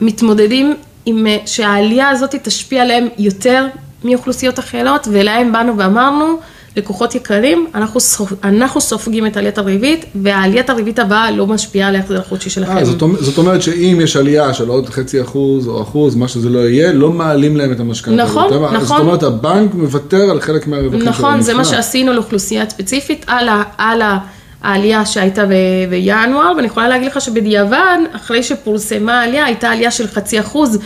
שמתמודדים 0.00 0.74
עם, 1.06 1.26
שהעלייה 1.46 2.08
הזאת 2.08 2.34
תשפיע 2.42 2.82
עליהם 2.82 3.08
יותר 3.18 3.66
מאוכלוסיות 4.04 4.58
אחרות, 4.58 5.08
ולהם 5.10 5.52
באנו 5.52 5.78
ואמרנו, 5.78 6.38
לקוחות 6.76 7.14
יקרים, 7.14 7.66
אנחנו, 7.74 8.00
סופ- 8.00 8.34
אנחנו 8.44 8.80
סופגים 8.80 9.26
את 9.26 9.36
עליית 9.36 9.58
הריבית, 9.58 10.04
והעליית 10.14 10.70
הריבית 10.70 10.98
הבאה 10.98 11.30
לא 11.30 11.46
משפיעה 11.46 11.88
על 11.88 11.96
ההחזר 11.96 12.18
החודשי 12.20 12.50
שלכם. 12.50 12.76
אה, 12.76 12.84
זאת, 12.84 13.02
אומרת- 13.02 13.24
זאת 13.24 13.38
אומרת 13.38 13.62
שאם 13.62 13.98
יש 14.02 14.16
עלייה 14.16 14.54
של 14.54 14.68
עוד 14.68 14.88
חצי 14.88 15.22
אחוז 15.22 15.66
או 15.68 15.82
אחוז, 15.82 16.14
מה 16.14 16.28
שזה 16.28 16.48
לא 16.48 16.58
יהיה, 16.58 16.92
לא 16.92 17.10
מעלים 17.10 17.56
להם 17.56 17.72
את 17.72 17.80
המשכנתה. 17.80 18.22
נכון, 18.22 18.44
הזאת. 18.44 18.60
זאת 18.72 18.82
נכון. 18.82 19.00
אומרת, 19.00 19.22
הבנק 19.22 19.74
מוותר 19.74 20.30
על 20.30 20.40
חלק 20.40 20.66
מהרווחים 20.66 21.00
שלו. 21.00 21.10
נכון, 21.10 21.40
זה 21.40 21.54
מה. 21.54 21.64
שעשינו 21.64 22.12
לאוכלוסייה 22.12 22.70
ספציפית, 22.70 23.24
על, 23.28 23.48
ה, 23.48 23.62
על 23.78 24.02
ה, 24.02 24.18
העלייה 24.62 25.06
שהייתה 25.06 25.46
ב, 25.46 25.52
בינואר, 25.90 26.52
ואני 26.56 26.66
יכולה 26.66 26.88
להגיד 26.88 27.08
לך 27.08 27.20
שבדיעבד, 27.20 27.98
אחרי 28.12 28.42
שפורסמה 28.42 29.20
העלייה, 29.20 29.44
הייתה 29.44 29.70
עלייה 29.70 29.90
של 29.90 30.06
חצי 30.06 30.40
אחוז, 30.40 30.78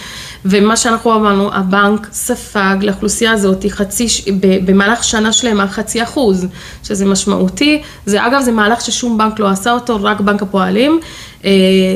ומה 0.44 0.76
שאנחנו 0.76 1.14
אמרנו, 1.14 1.54
הבנק 1.54 2.08
ספג 2.12 2.76
לאוכלוסייה 2.82 3.32
הזאת 3.32 3.64
חצי, 3.68 4.06
ב, 4.40 4.70
במהלך 4.70 5.04
שנה 5.04 5.32
שלמה 5.32 5.68
חצי 5.68 6.02
אחוז, 6.02 6.46
שזה 6.82 7.06
משמעותי, 7.06 7.82
זה 8.06 8.26
אגב, 8.26 8.42
זה 8.42 8.52
מהלך 8.52 8.80
ששום 8.80 9.18
בנק 9.18 9.38
לא 9.38 9.48
עשה 9.48 9.72
אותו, 9.72 9.98
רק 10.02 10.20
בנק 10.20 10.42
הפועלים, 10.42 11.00
אה, 11.44 11.50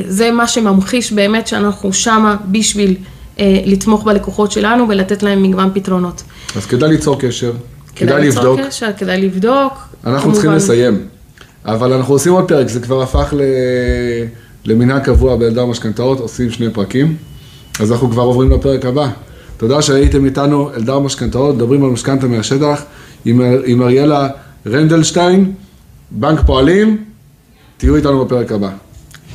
זה 0.07 0.31
מה 0.31 0.47
שממחיש 0.47 1.11
באמת 1.11 1.47
שאנחנו 1.47 1.93
שמה 1.93 2.35
בשביל 2.45 2.95
אה, 3.39 3.59
לתמוך 3.65 4.03
בלקוחות 4.03 4.51
שלנו 4.51 4.89
ולתת 4.89 5.23
להם 5.23 5.43
מגוון 5.43 5.69
פתרונות. 5.73 6.23
אז 6.55 6.65
כדאי 6.65 6.89
ליצור 6.89 7.19
קשר, 7.19 7.51
כדאי 7.95 8.21
ליצור 8.21 8.43
לבדוק. 8.43 8.67
קשר, 8.67 8.89
כדאי 8.97 9.21
לבדוק. 9.21 9.73
אנחנו 10.05 10.31
צריכים 10.33 10.49
כמובן. 10.49 10.63
לסיים, 10.63 11.07
אבל 11.73 11.93
אנחנו 11.93 12.13
עושים 12.13 12.33
עוד 12.33 12.47
פרק, 12.47 12.67
זה 12.67 12.79
כבר 12.79 13.01
הפך 13.01 13.33
ל... 13.37 13.41
למנהג 14.65 15.03
קבוע 15.03 15.35
באלדר 15.35 15.65
משכנתאות, 15.65 16.19
עושים 16.19 16.51
שני 16.51 16.69
פרקים, 16.69 17.15
אז 17.79 17.91
אנחנו 17.91 18.11
כבר 18.11 18.23
עוברים 18.23 18.51
לפרק 18.51 18.85
הבא. 18.85 19.09
תודה 19.57 19.81
שהייתם 19.81 20.25
איתנו, 20.25 20.69
אלדר 20.73 20.99
משכנתאות, 20.99 21.55
מדברים 21.55 21.83
על 21.83 21.89
משכנתה 21.89 22.27
מהשטח, 22.27 22.83
עם, 23.25 23.41
עם 23.65 23.81
אריאלה 23.81 24.29
רנדלשטיין, 24.67 25.53
בנק 26.11 26.39
פועלים, 26.45 27.03
תהיו 27.77 27.95
איתנו 27.95 28.25
בפרק 28.25 28.51
הבא. 28.51 28.69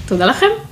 תודה 0.06 0.26
לכם. 0.26 0.63